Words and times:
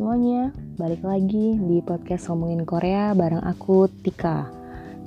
semuanya, 0.00 0.48
balik 0.80 1.04
lagi 1.04 1.60
di 1.60 1.84
podcast 1.84 2.32
Ngomongin 2.32 2.64
Korea 2.64 3.12
bareng 3.12 3.44
aku 3.44 3.84
Tika. 4.00 4.48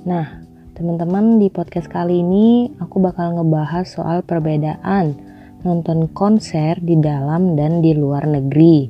Nah, 0.06 0.38
teman-teman 0.78 1.42
di 1.42 1.50
podcast 1.50 1.90
kali 1.90 2.22
ini 2.22 2.70
aku 2.78 3.02
bakal 3.02 3.34
ngebahas 3.34 3.90
soal 3.90 4.22
perbedaan 4.22 5.18
nonton 5.66 6.06
konser 6.14 6.78
di 6.78 6.94
dalam 6.94 7.58
dan 7.58 7.82
di 7.82 7.90
luar 7.90 8.30
negeri. 8.30 8.86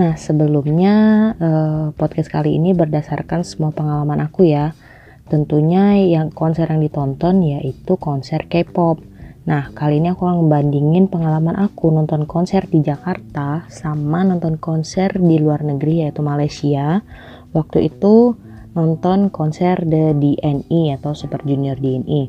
Nah, 0.00 0.16
sebelumnya 0.16 0.94
eh, 1.36 1.86
podcast 1.92 2.32
kali 2.32 2.56
ini 2.56 2.72
berdasarkan 2.72 3.44
semua 3.44 3.76
pengalaman 3.76 4.24
aku 4.24 4.48
ya. 4.48 4.72
Tentunya 5.28 6.00
yang 6.00 6.32
konser 6.32 6.64
yang 6.64 6.80
ditonton 6.80 7.44
yaitu 7.44 8.00
konser 8.00 8.48
K-pop. 8.48 9.04
Nah, 9.46 9.70
kali 9.70 10.02
ini 10.02 10.10
aku 10.10 10.26
akan 10.26 10.42
ngebandingin 10.42 11.06
pengalaman 11.06 11.54
aku 11.54 11.94
nonton 11.94 12.26
konser 12.26 12.66
di 12.66 12.82
Jakarta 12.82 13.62
sama 13.70 14.26
nonton 14.26 14.58
konser 14.58 15.14
di 15.22 15.38
luar 15.38 15.62
negeri 15.62 16.02
yaitu 16.02 16.18
Malaysia. 16.18 17.06
Waktu 17.54 17.94
itu 17.94 18.34
nonton 18.74 19.30
konser 19.30 19.78
The 19.86 20.18
DNE 20.18 20.98
atau 20.98 21.14
Super 21.14 21.46
Junior 21.46 21.78
DNE. 21.78 22.26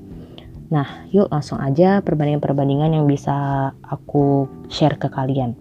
Nah, 0.70 1.10
yuk 1.10 1.34
langsung 1.34 1.58
aja 1.58 2.06
perbandingan-perbandingan 2.06 2.94
yang 2.94 3.10
bisa 3.10 3.74
aku 3.82 4.46
share 4.70 5.02
ke 5.02 5.10
kalian. 5.10 5.58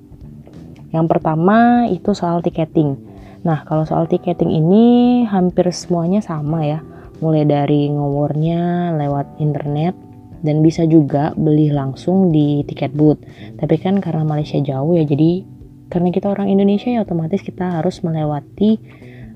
Yang 0.93 1.07
pertama 1.09 1.89
itu 1.89 2.13
soal 2.13 2.45
tiketing. 2.45 3.01
Nah, 3.49 3.65
kalau 3.65 3.89
soal 3.89 4.05
tiketing 4.05 4.53
ini 4.53 5.25
hampir 5.25 5.73
semuanya 5.73 6.21
sama 6.21 6.69
ya. 6.69 6.85
Mulai 7.25 7.49
dari 7.49 7.89
ngowornya 7.89 8.93
lewat 8.93 9.41
internet 9.41 10.06
dan 10.47 10.63
bisa 10.63 10.87
juga 10.87 11.35
beli 11.35 11.75
langsung 11.75 12.31
di 12.31 12.63
tiket 12.63 12.95
booth. 12.95 13.19
Tapi 13.59 13.75
kan 13.83 13.99
karena 13.99 14.23
Malaysia 14.23 14.63
jauh 14.63 14.95
ya, 14.95 15.03
jadi 15.03 15.43
karena 15.91 16.15
kita 16.15 16.31
orang 16.31 16.51
Indonesia 16.51 16.91
ya 16.91 17.03
otomatis 17.03 17.43
kita 17.43 17.83
harus 17.83 18.01
melewati 18.07 18.79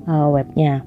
uh, 0.06 0.30
webnya. 0.30 0.86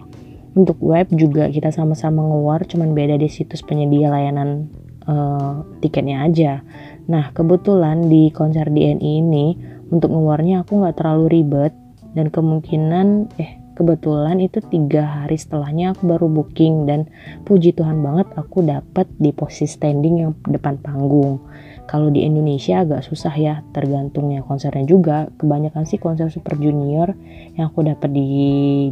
Untuk 0.53 0.78
web 0.86 1.09
juga 1.11 1.50
kita 1.50 1.73
sama-sama 1.73 2.22
ngewar, 2.23 2.64
cuman 2.70 2.94
beda 2.94 3.17
di 3.17 3.25
situs 3.25 3.66
penyedia 3.66 4.14
layanan 4.14 4.70
uh, 5.09 5.66
tiketnya 5.81 6.23
aja. 6.23 6.61
Nah 7.09 7.33
kebetulan 7.33 8.08
di 8.08 8.30
konser 8.30 8.70
DNI 8.70 9.11
ini 9.20 9.58
untuk 9.89 10.14
ngewarnya 10.14 10.64
aku 10.64 10.80
nggak 10.83 10.95
terlalu 10.98 11.42
ribet 11.42 11.73
dan 12.14 12.30
kemungkinan 12.30 13.33
eh 13.42 13.62
kebetulan 13.74 14.38
itu 14.42 14.62
tiga 14.62 15.06
hari 15.06 15.38
setelahnya 15.38 15.98
aku 15.98 16.06
baru 16.06 16.30
booking 16.30 16.86
dan 16.86 17.10
puji 17.46 17.74
Tuhan 17.74 18.02
banget 18.02 18.30
aku 18.38 18.62
dapat 18.62 19.10
di 19.18 19.34
posisi 19.34 19.66
standing 19.66 20.16
yang 20.22 20.32
depan 20.46 20.78
panggung. 20.80 21.42
Kalau 21.84 22.08
di 22.08 22.24
Indonesia 22.24 22.80
agak 22.80 23.04
susah 23.04 23.36
ya 23.36 23.60
tergantung 23.76 24.32
ya 24.32 24.40
konsernya 24.40 24.88
juga. 24.88 25.28
Kebanyakan 25.36 25.84
sih 25.84 26.00
konser 26.00 26.32
super 26.32 26.56
junior 26.56 27.12
yang 27.60 27.70
aku 27.74 27.84
dapat 27.84 28.08
di 28.14 28.28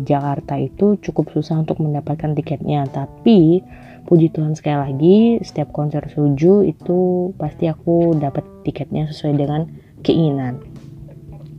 Jakarta 0.04 0.60
itu 0.60 1.00
cukup 1.00 1.32
susah 1.32 1.64
untuk 1.64 1.80
mendapatkan 1.80 2.36
tiketnya. 2.36 2.84
Tapi 2.92 3.64
puji 4.04 4.28
Tuhan 4.36 4.60
sekali 4.60 4.78
lagi 4.92 5.18
setiap 5.40 5.72
konser 5.72 6.04
suju 6.12 6.68
itu 6.68 7.32
pasti 7.40 7.72
aku 7.72 8.18
dapat 8.20 8.44
tiketnya 8.68 9.08
sesuai 9.08 9.34
dengan 9.40 9.62
keinginan. 10.04 10.60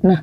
Nah 0.04 0.20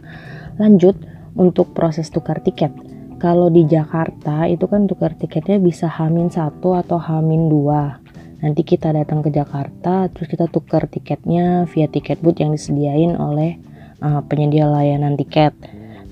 lanjut 0.61 0.93
untuk 1.33 1.73
proses 1.73 2.11
tukar 2.13 2.43
tiket 2.43 2.88
kalau 3.19 3.51
di 3.51 3.67
Jakarta 3.67 4.47
itu 4.47 4.63
kan 4.65 4.87
tukar 4.87 5.11
tiketnya 5.11 5.59
bisa 5.59 5.91
hamin 5.91 6.31
satu 6.31 6.79
atau 6.79 6.95
hamin 6.95 7.51
dua. 7.51 7.99
Nanti 8.39 8.63
kita 8.63 8.95
datang 8.95 9.19
ke 9.19 9.27
Jakarta 9.27 10.07
terus 10.07 10.31
kita 10.31 10.47
tukar 10.47 10.87
tiketnya 10.87 11.67
via 11.67 11.91
tiket 11.91 12.23
booth 12.23 12.39
yang 12.39 12.55
disediain 12.55 13.19
oleh 13.19 13.59
uh, 13.99 14.23
penyedia 14.23 14.71
layanan 14.71 15.19
tiket. 15.19 15.51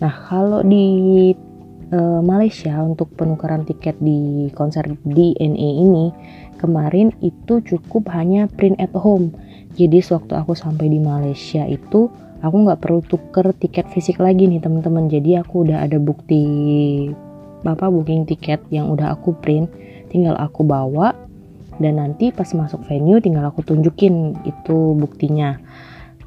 Nah 0.03 0.11
kalau 0.28 0.59
di 0.67 1.31
uh, 1.95 2.19
Malaysia 2.19 2.75
untuk 2.84 3.16
penukaran 3.16 3.63
tiket 3.63 3.96
di 4.03 4.51
konser 4.51 4.91
DNA 5.07 5.69
ini 5.88 6.12
kemarin 6.59 7.16
itu 7.23 7.63
cukup 7.63 8.12
hanya 8.12 8.51
print 8.51 8.75
at 8.84 8.91
home. 8.91 9.31
Jadi 9.79 10.03
sewaktu 10.03 10.35
aku 10.35 10.57
sampai 10.57 10.91
di 10.91 11.00
Malaysia 11.00 11.63
itu 11.63 12.12
aku 12.42 12.56
nggak 12.68 12.80
perlu 12.81 13.02
tuker 13.06 13.53
tiket 13.56 13.90
fisik 13.94 14.22
lagi 14.22 14.46
nih 14.46 14.62
teman-teman. 14.62 15.09
Jadi 15.09 15.38
aku 15.40 15.68
udah 15.68 15.86
ada 15.86 15.98
bukti 15.98 16.44
bapak 17.66 17.90
booking 17.90 18.30
tiket 18.30 18.62
yang 18.70 18.94
udah 18.94 19.18
aku 19.18 19.34
print 19.38 19.68
tinggal 20.08 20.38
aku 20.38 20.62
bawa 20.64 21.18
dan 21.78 22.02
nanti 22.02 22.30
pas 22.34 22.47
masuk 22.53 22.86
venue 22.86 23.22
tinggal 23.22 23.46
aku 23.50 23.66
tunjukin 23.66 24.38
itu 24.46 24.97
buktinya. 24.97 25.58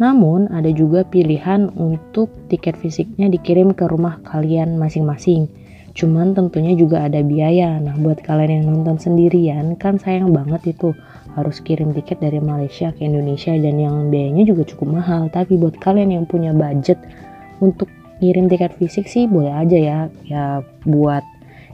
Namun 0.01 0.49
ada 0.49 0.73
juga 0.73 1.05
pilihan 1.05 1.69
untuk 1.77 2.33
tiket 2.49 2.81
fisiknya 2.81 3.29
dikirim 3.29 3.77
ke 3.77 3.85
rumah 3.85 4.17
kalian 4.25 4.81
masing-masing 4.81 5.53
cuman 5.95 6.33
tentunya 6.33 6.73
juga 6.79 7.07
ada 7.07 7.21
biaya. 7.21 7.79
Nah 7.83 7.99
buat 7.99 8.23
kalian 8.23 8.63
yang 8.63 8.67
nonton 8.71 8.97
sendirian 8.99 9.75
kan 9.77 9.99
sayang 9.99 10.31
banget 10.31 10.77
itu. 10.77 10.95
Harus 11.39 11.63
kirim 11.63 11.95
tiket 11.95 12.19
dari 12.19 12.43
Malaysia 12.43 12.91
ke 12.91 13.07
Indonesia 13.07 13.55
dan 13.55 13.79
yang 13.79 14.11
biayanya 14.11 14.43
juga 14.51 14.67
cukup 14.67 14.99
mahal. 14.99 15.31
Tapi 15.31 15.55
buat 15.55 15.79
kalian 15.79 16.11
yang 16.11 16.25
punya 16.27 16.51
budget 16.51 16.99
untuk 17.63 17.87
ngirim 18.19 18.51
tiket 18.51 18.75
fisik 18.83 19.07
sih 19.07 19.31
boleh 19.31 19.55
aja 19.55 19.79
ya. 19.79 19.99
Ya 20.27 20.45
buat 20.83 21.23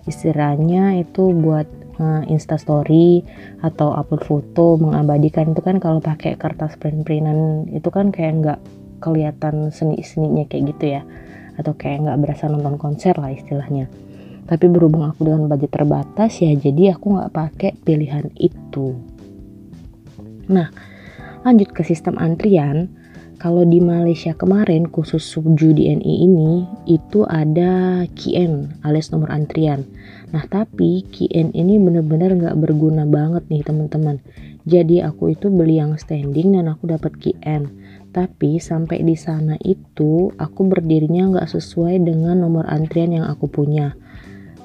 istilahnya 0.05 1.01
itu 1.01 1.33
buat 1.33 1.65
uh, 1.97 2.23
instastory 2.29 3.25
atau 3.65 3.97
upload 3.97 4.29
foto 4.29 4.77
mengabadikan. 4.77 5.57
Itu 5.57 5.65
kan 5.65 5.81
kalau 5.81 6.05
pakai 6.05 6.37
kertas 6.37 6.77
print-printan 6.77 7.73
itu 7.73 7.89
kan 7.89 8.13
kayak 8.13 8.33
nggak 8.45 8.61
kelihatan 9.01 9.73
seni-seninya 9.73 10.45
kayak 10.49 10.65
gitu 10.77 10.85
ya 11.01 11.03
atau 11.57 11.73
kayak 11.75 12.07
nggak 12.07 12.19
berasa 12.21 12.49
nonton 12.49 12.77
konser 12.79 13.17
lah 13.19 13.33
istilahnya 13.33 13.89
tapi 14.47 14.71
berhubung 14.71 15.09
aku 15.09 15.27
dengan 15.27 15.51
budget 15.51 15.75
terbatas 15.75 16.39
ya 16.39 16.55
jadi 16.55 16.95
aku 16.95 17.19
nggak 17.19 17.33
pakai 17.35 17.71
pilihan 17.83 18.31
itu 18.39 18.95
Nah, 20.47 20.71
lanjut 21.43 21.75
ke 21.75 21.83
sistem 21.83 22.19
antrian. 22.23 22.91
Kalau 23.37 23.69
di 23.69 23.85
Malaysia 23.85 24.33
kemarin 24.33 24.89
khusus 24.89 25.21
Suju 25.21 25.77
DNI 25.77 26.15
ini 26.25 26.65
itu 26.89 27.29
ada 27.29 28.01
KN 28.17 28.81
alias 28.81 29.13
nomor 29.13 29.29
antrian. 29.29 29.85
Nah 30.33 30.41
tapi 30.49 31.05
KN 31.05 31.53
ini 31.53 31.77
bener-bener 31.77 32.33
nggak 32.33 32.57
berguna 32.57 33.05
banget 33.05 33.45
nih 33.53 33.61
teman-teman. 33.61 34.25
Jadi 34.65 35.05
aku 35.05 35.37
itu 35.37 35.53
beli 35.53 35.77
yang 35.77 36.01
standing 36.01 36.57
dan 36.57 36.73
aku 36.73 36.89
dapat 36.89 37.13
KN. 37.21 37.69
Tapi 38.17 38.57
sampai 38.57 39.05
di 39.05 39.13
sana 39.13 39.61
itu 39.61 40.33
aku 40.41 40.61
berdirinya 40.65 41.37
nggak 41.37 41.53
sesuai 41.53 42.01
dengan 42.01 42.41
nomor 42.41 42.65
antrian 42.65 43.13
yang 43.13 43.29
aku 43.29 43.45
punya. 43.45 43.93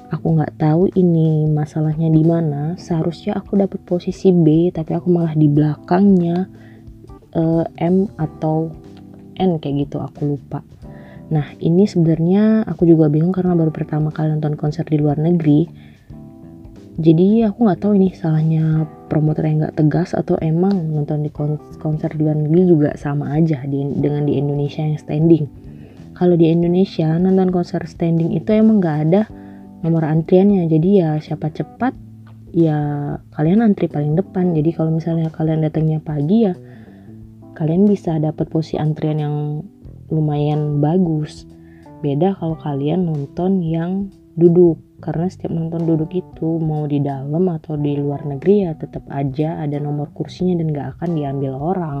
Aku 0.08 0.32
nggak 0.32 0.56
tahu 0.56 0.88
ini 0.96 1.44
masalahnya 1.52 2.08
di 2.08 2.24
mana. 2.24 2.80
Seharusnya 2.80 3.36
aku 3.36 3.60
dapat 3.60 3.84
posisi 3.84 4.32
B 4.32 4.72
tapi 4.72 4.96
aku 4.96 5.12
malah 5.12 5.36
di 5.36 5.52
belakangnya 5.52 6.48
uh, 7.36 7.68
M 7.76 8.08
atau 8.16 8.72
N 9.36 9.60
kayak 9.60 9.84
gitu. 9.84 10.00
Aku 10.00 10.32
lupa. 10.32 10.64
Nah 11.28 11.52
ini 11.60 11.84
sebenarnya 11.84 12.64
aku 12.64 12.88
juga 12.88 13.12
bingung 13.12 13.36
karena 13.36 13.52
baru 13.52 13.68
pertama 13.68 14.08
kali 14.08 14.32
nonton 14.32 14.56
konser 14.56 14.88
di 14.88 14.96
luar 14.96 15.20
negeri 15.20 15.91
jadi 17.02 17.50
aku 17.50 17.66
nggak 17.66 17.80
tahu 17.82 17.98
ini 17.98 18.14
salahnya 18.14 18.86
promotor 19.10 19.42
yang 19.42 19.66
nggak 19.66 19.74
tegas 19.74 20.14
atau 20.14 20.38
emang 20.38 20.94
nonton 20.94 21.26
di 21.26 21.30
konser 21.82 22.14
di 22.14 22.22
luar 22.22 22.38
negeri 22.38 22.62
juga 22.62 22.90
sama 22.94 23.34
aja 23.34 23.58
di, 23.66 23.82
dengan 23.98 24.22
di 24.22 24.38
Indonesia 24.38 24.86
yang 24.86 25.02
standing. 25.02 25.50
Kalau 26.14 26.38
di 26.38 26.46
Indonesia 26.46 27.10
nonton 27.18 27.50
konser 27.50 27.82
standing 27.90 28.38
itu 28.38 28.54
emang 28.54 28.78
nggak 28.78 28.98
ada 29.10 29.26
nomor 29.82 30.06
antriannya. 30.06 30.70
Jadi 30.70 30.88
ya 31.02 31.18
siapa 31.18 31.50
cepat 31.50 31.90
ya 32.54 32.78
kalian 33.34 33.66
antri 33.66 33.90
paling 33.90 34.14
depan. 34.14 34.54
Jadi 34.54 34.70
kalau 34.70 34.94
misalnya 34.94 35.26
kalian 35.34 35.66
datangnya 35.66 35.98
pagi 35.98 36.46
ya 36.46 36.54
kalian 37.58 37.82
bisa 37.90 38.14
dapat 38.22 38.46
posisi 38.46 38.78
antrian 38.78 39.18
yang 39.18 39.36
lumayan 40.06 40.78
bagus. 40.78 41.50
Beda 41.98 42.38
kalau 42.38 42.54
kalian 42.54 43.10
nonton 43.10 43.58
yang 43.58 44.06
duduk 44.38 44.78
karena 45.02 45.26
setiap 45.26 45.50
nonton 45.50 45.82
duduk 45.82 46.14
itu 46.14 46.62
mau 46.62 46.86
di 46.86 47.02
dalam 47.02 47.50
atau 47.50 47.74
di 47.74 47.98
luar 47.98 48.22
negeri 48.22 48.70
ya 48.70 48.72
tetap 48.78 49.02
aja 49.10 49.58
ada 49.58 49.82
nomor 49.82 50.14
kursinya 50.14 50.62
dan 50.62 50.70
gak 50.70 50.88
akan 50.98 51.10
diambil 51.18 51.52
orang 51.58 52.00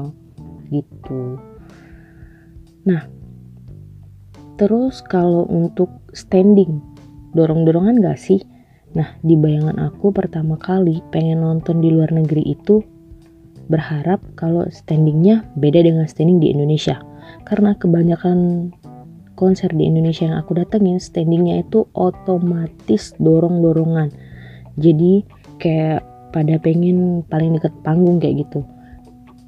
gitu 0.70 1.36
nah 2.86 3.04
terus 4.56 5.02
kalau 5.02 5.42
untuk 5.50 5.90
standing 6.14 6.92
dorong-dorongan 7.32 8.00
gak 8.00 8.20
sih? 8.20 8.40
Nah, 8.92 9.16
di 9.24 9.34
bayangan 9.34 9.80
aku 9.80 10.12
pertama 10.12 10.60
kali 10.60 11.00
pengen 11.08 11.40
nonton 11.40 11.80
di 11.80 11.88
luar 11.88 12.12
negeri 12.12 12.44
itu 12.44 12.84
berharap 13.72 14.20
kalau 14.36 14.68
standingnya 14.68 15.48
beda 15.56 15.80
dengan 15.80 16.04
standing 16.04 16.38
di 16.38 16.52
Indonesia. 16.52 17.00
Karena 17.48 17.72
kebanyakan 17.72 18.68
konser 19.42 19.74
di 19.74 19.90
Indonesia 19.90 20.30
yang 20.30 20.38
aku 20.38 20.54
datengin 20.54 21.02
standingnya 21.02 21.66
itu 21.66 21.90
otomatis 21.98 23.18
dorong-dorongan. 23.18 24.14
Jadi 24.78 25.26
kayak 25.58 26.06
pada 26.30 26.62
pengen 26.62 27.26
paling 27.26 27.58
deket 27.58 27.74
panggung 27.82 28.22
kayak 28.22 28.46
gitu. 28.46 28.62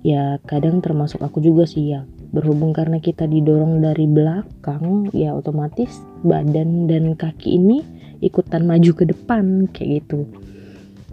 Ya 0.03 0.43
kadang 0.51 0.83
termasuk 0.83 1.23
aku 1.23 1.39
juga 1.39 1.71
sih 1.71 1.95
ya 1.95 2.03
berhubung 2.35 2.75
karena 2.75 2.99
kita 2.99 3.31
didorong 3.31 3.79
dari 3.79 4.11
belakang 4.11 5.07
ya 5.15 5.31
otomatis 5.39 6.03
badan 6.27 6.91
dan 6.91 7.15
kaki 7.15 7.63
ini 7.63 7.87
ikutan 8.19 8.67
maju 8.67 8.91
ke 8.91 9.07
depan 9.07 9.71
kayak 9.71 10.03
gitu 10.03 10.27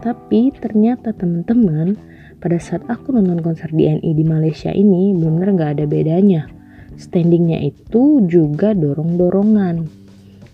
tapi 0.02 0.50
ternyata 0.58 1.14
teman-teman 1.14 1.94
pada 2.42 2.58
saat 2.58 2.82
aku 2.90 3.14
nonton 3.14 3.38
konser 3.38 3.70
DNI 3.70 4.10
di 4.10 4.24
Malaysia 4.26 4.74
ini 4.74 5.14
bener 5.14 5.54
gak 5.54 5.78
ada 5.78 5.86
bedanya 5.86 6.50
standingnya 6.96 7.72
itu 7.72 8.24
juga 8.28 8.72
dorong-dorongan. 8.76 9.88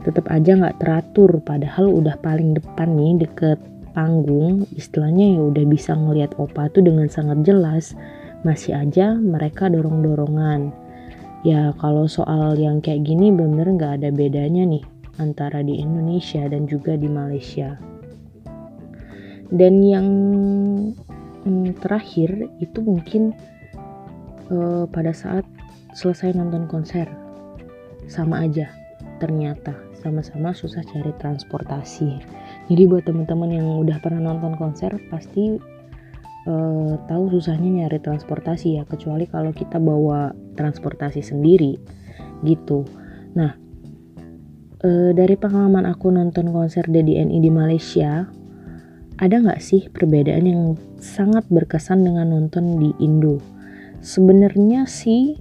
Tetap 0.06 0.30
aja 0.30 0.54
nggak 0.54 0.78
teratur 0.78 1.42
padahal 1.42 1.90
udah 1.90 2.16
paling 2.22 2.54
depan 2.54 2.94
nih 2.94 3.26
deket 3.26 3.58
panggung. 3.92 4.64
Istilahnya 4.78 5.34
ya 5.34 5.40
udah 5.42 5.64
bisa 5.66 5.98
ngelihat 5.98 6.38
opa 6.38 6.70
tuh 6.70 6.86
dengan 6.86 7.10
sangat 7.10 7.42
jelas. 7.42 7.98
Masih 8.46 8.78
aja 8.78 9.18
mereka 9.18 9.66
dorong-dorongan. 9.66 10.70
Ya 11.42 11.74
kalau 11.78 12.06
soal 12.06 12.58
yang 12.58 12.78
kayak 12.78 13.06
gini 13.06 13.34
bener 13.34 13.66
nggak 13.70 14.02
ada 14.02 14.10
bedanya 14.14 14.66
nih 14.66 14.82
antara 15.18 15.62
di 15.66 15.82
Indonesia 15.82 16.46
dan 16.46 16.70
juga 16.70 16.94
di 16.94 17.10
Malaysia. 17.10 17.74
Dan 19.48 19.80
yang 19.82 20.08
hmm, 21.42 21.78
terakhir 21.82 22.52
itu 22.62 22.78
mungkin 22.84 23.34
uh, 24.52 24.84
pada 24.90 25.10
saat 25.10 25.44
selesai 25.94 26.36
nonton 26.36 26.68
konser. 26.68 27.08
Sama 28.08 28.44
aja 28.44 28.72
ternyata 29.18 29.74
sama-sama 29.98 30.54
susah 30.54 30.82
cari 30.86 31.10
transportasi. 31.18 32.22
Jadi 32.70 32.82
buat 32.86 33.04
teman-teman 33.04 33.50
yang 33.50 33.66
udah 33.82 33.98
pernah 33.98 34.30
nonton 34.30 34.54
konser 34.54 34.94
pasti 35.10 35.58
uh, 36.46 36.92
tahu 37.10 37.24
susahnya 37.34 37.84
nyari 37.84 37.98
transportasi 37.98 38.78
ya 38.78 38.82
kecuali 38.86 39.26
kalau 39.26 39.50
kita 39.50 39.76
bawa 39.82 40.30
transportasi 40.54 41.20
sendiri 41.20 41.76
gitu. 42.46 42.86
Nah 43.34 43.52
uh, 44.86 45.10
dari 45.12 45.34
pengalaman 45.34 45.84
aku 45.90 46.14
nonton 46.14 46.54
konser 46.54 46.86
DDNI 46.86 47.38
di 47.42 47.50
Malaysia 47.50 48.30
ada 49.18 49.34
nggak 49.34 49.58
sih 49.58 49.90
perbedaan 49.90 50.46
yang 50.46 50.62
sangat 51.02 51.42
berkesan 51.50 52.06
dengan 52.06 52.30
nonton 52.30 52.78
di 52.78 52.94
Indo? 53.02 53.42
Sebenarnya 53.98 54.86
sih 54.86 55.34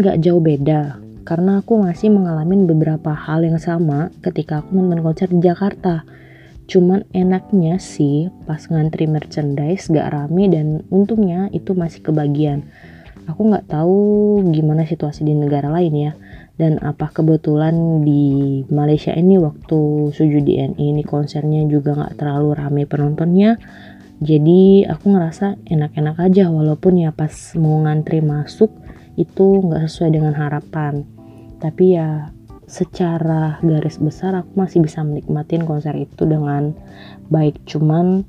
nggak 0.00 0.24
jauh 0.24 0.40
beda 0.40 1.10
karena 1.30 1.60
aku 1.62 1.78
masih 1.78 2.10
mengalami 2.10 2.58
beberapa 2.66 3.14
hal 3.14 3.46
yang 3.46 3.60
sama 3.60 4.10
ketika 4.18 4.64
aku 4.64 4.74
nonton 4.74 4.98
konser 5.04 5.30
di 5.30 5.38
Jakarta. 5.38 6.02
Cuman 6.66 7.06
enaknya 7.14 7.78
sih 7.78 8.30
pas 8.50 8.62
ngantri 8.66 9.06
merchandise 9.06 9.90
gak 9.90 10.10
rame 10.10 10.50
dan 10.50 10.82
untungnya 10.90 11.46
itu 11.54 11.74
masih 11.74 12.02
kebagian. 12.02 12.66
Aku 13.30 13.46
nggak 13.46 13.70
tahu 13.70 14.42
gimana 14.50 14.82
situasi 14.82 15.22
di 15.22 15.38
negara 15.38 15.70
lain 15.70 15.94
ya. 15.94 16.12
Dan 16.58 16.82
apa 16.82 17.14
kebetulan 17.14 18.02
di 18.02 18.66
Malaysia 18.66 19.14
ini 19.14 19.38
waktu 19.38 20.10
Suju 20.10 20.42
DNI 20.42 20.82
ini 20.82 21.06
konsernya 21.06 21.62
juga 21.70 21.94
nggak 21.94 22.18
terlalu 22.18 22.48
rame 22.58 22.82
penontonnya. 22.90 23.54
Jadi 24.18 24.84
aku 24.84 25.14
ngerasa 25.14 25.62
enak-enak 25.62 26.16
aja 26.20 26.50
walaupun 26.50 27.06
ya 27.06 27.14
pas 27.14 27.32
mau 27.54 27.80
ngantri 27.86 28.18
masuk 28.18 28.68
itu 29.18 29.62
nggak 29.64 29.86
sesuai 29.88 30.10
dengan 30.14 30.34
harapan. 30.36 31.02
Tapi 31.58 31.98
ya 31.98 32.30
secara 32.70 33.58
garis 33.66 33.98
besar 33.98 34.38
aku 34.38 34.54
masih 34.54 34.78
bisa 34.86 35.02
menikmatin 35.02 35.66
konser 35.66 35.98
itu 35.98 36.22
dengan 36.22 36.70
baik. 37.26 37.58
Cuman 37.66 38.22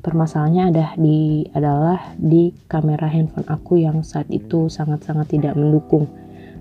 permasalahannya 0.00 0.72
ada 0.72 0.86
di 0.96 1.44
adalah 1.52 2.00
di 2.16 2.56
kamera 2.72 3.04
handphone 3.06 3.46
aku 3.52 3.84
yang 3.84 4.00
saat 4.00 4.26
itu 4.32 4.72
sangat-sangat 4.72 5.36
tidak 5.36 5.54
mendukung. 5.54 6.08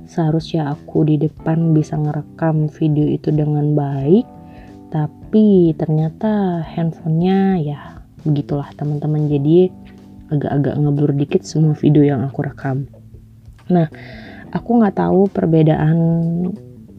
Seharusnya 0.06 0.76
aku 0.76 1.08
di 1.08 1.16
depan 1.16 1.72
bisa 1.72 1.96
ngerekam 1.96 2.68
video 2.68 3.08
itu 3.08 3.32
dengan 3.32 3.72
baik 3.72 4.28
tapi 4.92 5.72
ternyata 5.80 6.60
handphonenya 6.68 7.64
ya 7.64 7.80
begitulah 8.28 8.68
teman-teman. 8.76 9.32
Jadi 9.32 9.72
agak-agak 10.28 10.76
ngeblur 10.84 11.16
dikit 11.16 11.48
semua 11.48 11.72
video 11.80 12.04
yang 12.04 12.28
aku 12.28 12.44
rekam 12.44 12.92
nah 13.72 13.88
aku 14.52 14.70
nggak 14.84 15.00
tahu 15.00 15.32
perbedaan 15.32 15.98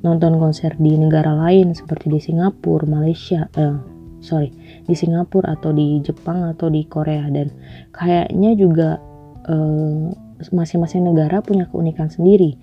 nonton 0.02 0.32
konser 0.40 0.74
di 0.80 0.98
negara 0.98 1.30
lain 1.30 1.78
seperti 1.78 2.10
di 2.10 2.18
Singapura, 2.18 2.88
Malaysia, 2.90 3.46
eh, 3.54 3.78
sorry, 4.18 4.50
di 4.82 4.98
Singapura 4.98 5.54
atau 5.54 5.70
di 5.70 6.02
Jepang 6.02 6.42
atau 6.50 6.66
di 6.66 6.82
Korea 6.90 7.30
dan 7.30 7.54
kayaknya 7.94 8.58
juga 8.58 8.98
masing 9.42 10.54
masing-masing 10.82 11.02
negara 11.06 11.42
punya 11.42 11.66
keunikan 11.70 12.10
sendiri. 12.10 12.58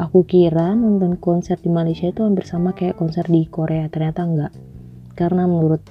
Aku 0.00 0.24
kira 0.24 0.72
nonton 0.72 1.20
konser 1.20 1.60
di 1.60 1.68
Malaysia 1.68 2.08
itu 2.08 2.24
hampir 2.24 2.48
sama 2.48 2.72
kayak 2.72 2.96
konser 2.96 3.28
di 3.28 3.44
Korea, 3.44 3.88
ternyata 3.92 4.24
enggak. 4.24 4.52
Karena 5.12 5.44
menurut 5.44 5.84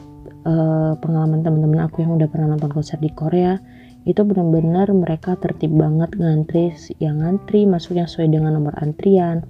uh, 0.46 0.98
pengalaman 0.98 1.46
teman-teman 1.46 1.86
aku 1.86 2.02
yang 2.02 2.18
udah 2.18 2.28
pernah 2.30 2.54
nonton 2.54 2.74
konser 2.74 2.98
di 2.98 3.14
Korea, 3.14 3.62
itu 4.02 4.26
benar-benar 4.26 4.90
mereka 4.98 5.38
tertib 5.38 5.78
banget 5.78 6.18
ngantri 6.18 6.74
yang 6.98 7.22
ngantri 7.22 7.70
masuk 7.70 7.94
yang 7.94 8.10
sesuai 8.10 8.34
dengan 8.34 8.58
nomor 8.58 8.74
antrian. 8.82 9.46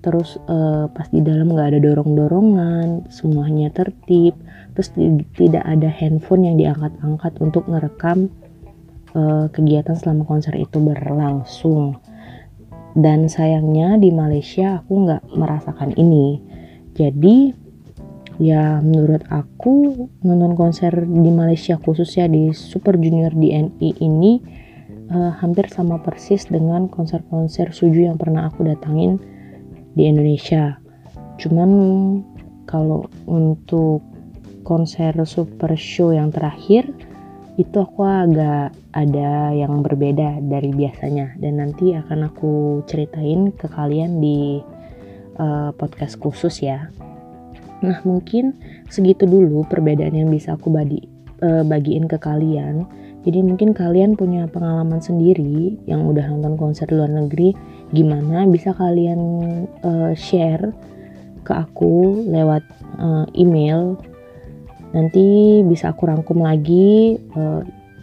Terus 0.00 0.40
uh, 0.48 0.88
pas 0.90 1.06
di 1.12 1.20
dalam 1.20 1.52
nggak 1.52 1.76
ada 1.76 1.80
dorong-dorongan 1.80 3.12
semuanya 3.12 3.70
tertib. 3.70 4.34
Terus 4.74 4.90
tidak 5.36 5.62
ada 5.62 5.86
handphone 5.92 6.50
yang 6.50 6.56
diangkat-angkat 6.56 7.36
untuk 7.38 7.68
ngerekam 7.68 8.32
uh, 9.14 9.46
kegiatan 9.52 9.94
selama 9.94 10.26
konser 10.26 10.56
itu 10.58 10.80
berlangsung. 10.80 12.00
Dan 12.96 13.30
sayangnya 13.30 14.00
di 14.02 14.10
Malaysia 14.10 14.82
aku 14.82 15.06
nggak 15.06 15.22
merasakan 15.36 15.94
ini. 15.94 16.42
Jadi 16.96 17.54
ya 18.40 18.80
menurut 18.80 19.20
aku 19.28 20.08
nonton 20.24 20.56
konser 20.56 21.04
di 21.04 21.30
Malaysia 21.30 21.76
khususnya 21.76 22.24
di 22.24 22.56
Super 22.56 22.96
Junior 22.96 23.36
DNI 23.36 24.00
ini 24.00 24.40
uh, 25.12 25.36
hampir 25.36 25.68
sama 25.68 26.00
persis 26.00 26.48
dengan 26.48 26.88
konser-konser 26.88 27.76
suju 27.76 28.08
yang 28.08 28.16
pernah 28.16 28.48
aku 28.48 28.64
datangin 28.64 29.20
di 29.92 30.08
Indonesia. 30.08 30.80
Cuman 31.36 31.70
kalau 32.64 33.12
untuk 33.28 34.00
konser 34.64 35.12
super 35.28 35.76
show 35.76 36.14
yang 36.16 36.32
terakhir 36.32 36.88
itu 37.58 37.76
aku 37.76 38.06
agak 38.06 38.72
ada 38.96 39.52
yang 39.52 39.84
berbeda 39.84 40.40
dari 40.40 40.72
biasanya 40.72 41.36
dan 41.36 41.60
nanti 41.60 41.92
akan 41.92 42.32
aku 42.32 42.80
ceritain 42.88 43.52
ke 43.52 43.68
kalian 43.68 44.22
di 44.22 44.64
uh, 45.36 45.74
podcast 45.76 46.16
khusus 46.16 46.64
ya. 46.64 46.88
Nah 47.80 47.98
mungkin 48.04 48.56
segitu 48.92 49.24
dulu 49.24 49.64
perbedaan 49.68 50.12
yang 50.12 50.28
bisa 50.28 50.56
aku 50.56 50.72
bagi, 50.72 51.04
uh, 51.40 51.64
bagiin 51.64 52.06
ke 52.08 52.20
kalian. 52.20 52.84
Jadi 53.20 53.44
mungkin 53.44 53.76
kalian 53.76 54.16
punya 54.16 54.48
pengalaman 54.48 55.04
sendiri 55.04 55.76
yang 55.84 56.08
udah 56.08 56.24
nonton 56.32 56.56
konser 56.56 56.88
luar 56.88 57.12
negeri, 57.12 57.52
gimana 57.92 58.48
bisa 58.48 58.72
kalian 58.72 59.20
uh, 59.84 60.16
share 60.16 60.72
ke 61.44 61.52
aku 61.52 62.24
lewat 62.24 62.64
uh, 62.96 63.28
email. 63.36 64.00
Nanti 64.96 65.60
bisa 65.68 65.92
aku 65.92 66.08
rangkum 66.08 66.42
lagi 66.42 67.14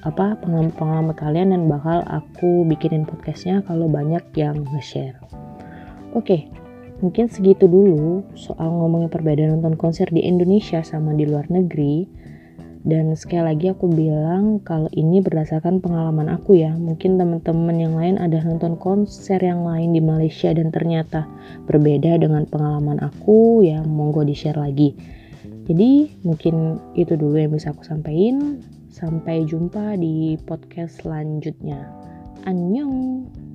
apa 0.08 0.40
pengalaman-pengalaman 0.40 1.16
kalian 1.20 1.52
dan 1.52 1.68
bakal 1.68 2.00
aku 2.08 2.64
bikinin 2.64 3.04
podcastnya 3.04 3.60
kalau 3.68 3.92
banyak 3.92 4.24
yang 4.40 4.64
nge-share. 4.72 5.20
Oke, 6.16 6.24
okay, 6.24 6.42
Mungkin 6.98 7.30
segitu 7.30 7.70
dulu 7.70 8.26
soal 8.34 8.74
ngomongin 8.74 9.14
perbedaan 9.14 9.62
nonton 9.62 9.78
konser 9.78 10.10
di 10.10 10.26
Indonesia 10.26 10.82
sama 10.82 11.14
di 11.14 11.30
luar 11.30 11.46
negeri. 11.54 12.10
Dan 12.88 13.12
sekali 13.20 13.44
lagi 13.54 13.68
aku 13.70 13.92
bilang 13.92 14.64
kalau 14.64 14.88
ini 14.96 15.20
berdasarkan 15.20 15.84
pengalaman 15.84 16.32
aku 16.32 16.58
ya. 16.58 16.74
Mungkin 16.74 17.20
teman-teman 17.20 17.78
yang 17.78 17.94
lain 17.94 18.16
ada 18.18 18.42
nonton 18.42 18.80
konser 18.80 19.38
yang 19.44 19.62
lain 19.68 19.94
di 19.94 20.02
Malaysia 20.02 20.50
dan 20.56 20.74
ternyata 20.74 21.28
berbeda 21.68 22.18
dengan 22.18 22.48
pengalaman 22.48 22.98
aku 23.04 23.62
ya 23.62 23.84
monggo 23.84 24.24
di-share 24.24 24.58
lagi. 24.58 24.96
Jadi 25.68 26.24
mungkin 26.24 26.80
itu 26.96 27.14
dulu 27.20 27.36
yang 27.38 27.54
bisa 27.54 27.76
aku 27.76 27.84
sampaikan. 27.84 28.64
Sampai 28.88 29.46
jumpa 29.46 30.00
di 30.00 30.40
podcast 30.48 31.06
selanjutnya. 31.06 31.78
Annyeong. 32.50 33.47